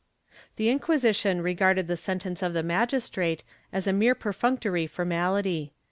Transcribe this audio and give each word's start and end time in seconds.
The 0.55 0.67
Inquisition 0.67 1.43
regarded 1.43 1.85
the 1.87 1.95
sentence 1.95 2.41
of 2.41 2.55
the 2.55 2.63
magistrate 2.63 3.43
as 3.71 3.85
a 3.85 3.93
mere 3.93 4.15
perfunctory 4.15 4.87
formality. 4.87 5.73